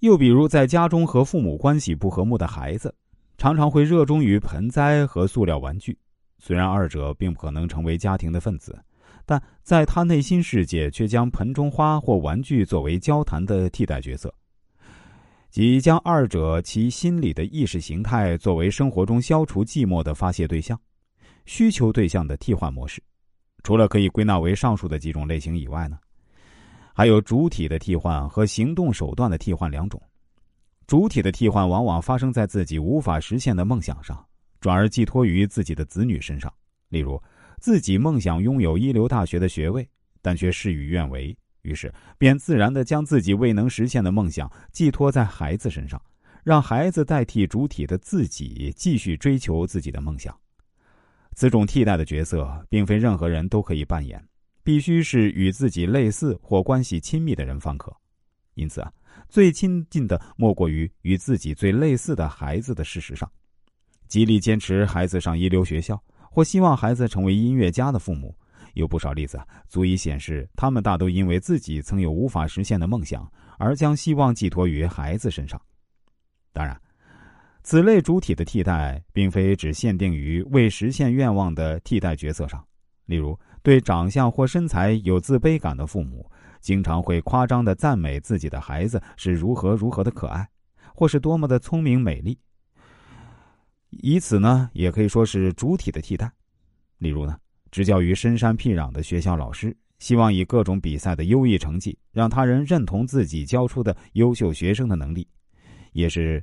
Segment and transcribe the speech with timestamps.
[0.00, 2.94] 又比如，在家中和父母关系不和睦的孩子，
[3.36, 5.96] 常常会热衷于盆栽和塑料玩具。
[6.38, 8.78] 虽然二者并不可能成为家庭的分子，
[9.26, 14.34] 但在他内心世界却将盆中花或玩具作为交谈的替代角色，
[15.50, 20.80] 即将二者其心理的意识形态作为生活中消除寂寞的发泄对象、
[21.44, 23.02] 需求对象的替换模式。
[23.62, 25.98] 除了可以归纳为上述的几种类型以外呢？
[26.94, 30.00] 还有主体的替换和行动手段的替换两种。
[30.86, 34.22] 主体的替换往往发生在自己无法实现的梦想上，
[34.60, 36.52] 转而寄托于自己的子女身上。
[36.88, 37.22] 例如，
[37.60, 39.88] 自己梦想拥有一流大学的学位，
[40.20, 46.02] 但却事与愿违，于是便自然的将自己未能实现的梦想寄托在孩子身上，
[46.42, 50.36] 让孩子代替主体的自己继续追求自己的梦想。
[51.36, 54.20] 此种替代的角色，并非任何人都可以扮演。
[54.70, 57.92] 必须是与自己类似或关系亲密的人方可，
[58.54, 58.92] 因此啊，
[59.28, 63.28] 最亲近的莫过于与自己最类似的孩子的事实上，
[64.06, 68.32] 极力坚持孩子上一流学校或希望孩子成为音乐家的父母，
[68.74, 75.60] 有不少例子足以显示，他们大都因为自己曾有无法实现的梦想，而将希望寄托于孩子身上。
[76.52, 76.80] 当然，
[77.64, 82.64] 此类主体的替代，并非只限定于未实现愿望的替代角色上，
[83.10, 83.38] 例如。
[83.62, 86.26] 对长相或身材有自卑感的父母，
[86.62, 90.48] 经常会夸张的赞美自己的孩子是如何如何的可爱，
[90.94, 92.38] 或是多么的聪明美丽。
[93.90, 96.32] 以此呢，也可以说是主体的替代。
[96.96, 97.38] 例如呢，
[97.70, 105.28] 执教于深山僻壤的学校老师，希望以各种比赛的优异成绩，让他人认同自己教出的优秀学生的能力，
[105.92, 106.42] 也是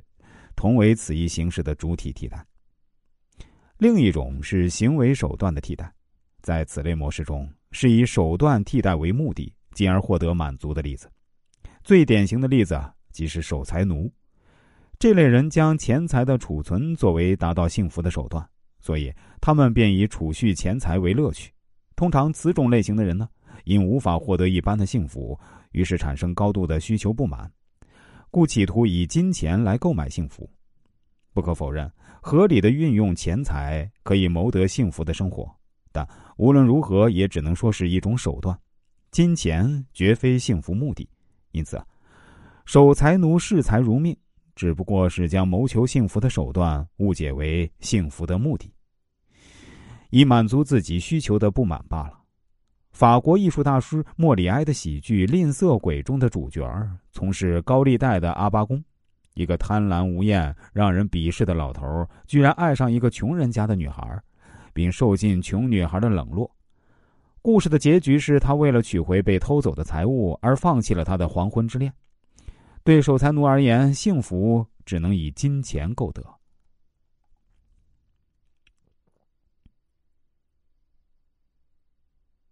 [0.54, 2.46] 同为此一形式的主体替代。
[3.78, 5.92] 另一种是行为手段的替代。
[6.48, 11.06] 在此类模式中，是以手段替代为目的，进而获得满足的例子。
[11.84, 12.80] 最典型的例子
[13.12, 14.10] 即是守财奴。
[14.98, 18.42] 这类人将钱财的储存作为达到幸福的手段，
[18.80, 21.52] 所以他们便以储蓄钱财为乐趣。
[21.94, 23.28] 通常，此种类型的人呢，
[23.64, 25.38] 因无法获得一般的幸福，
[25.72, 27.52] 于是产生高度的需求不满，
[28.30, 30.48] 故企图以金钱来购买幸福。
[31.34, 31.92] 不可否认，
[32.22, 35.57] 合理的运用钱财可以谋得幸福的生活。
[36.36, 38.58] 无论如何，也只能说是一种手段，
[39.10, 41.08] 金钱绝非幸福目的。
[41.52, 41.80] 因此，
[42.64, 44.16] 守财奴视财如命，
[44.54, 48.70] 只不过是将谋求幸福的手段误解为幸福的目的，
[50.10, 52.18] 以满足自己需求的不满罢了。
[52.92, 56.64] 法国艺术大师莫里埃的喜剧《吝啬鬼》中的主角
[57.12, 58.82] 从事高利贷的阿巴公，
[59.34, 61.84] 一个贪婪无厌、让人鄙视的老头，
[62.26, 64.20] 居然爱上一个穷人家的女孩。
[64.78, 66.48] 并受尽穷女孩的冷落。
[67.42, 71.92] 故事的结局是他为了取回被偷走的财物而放弃了他的黄昏之恋。
[72.84, 76.22] 对守财奴而言，幸福只能以金钱购得。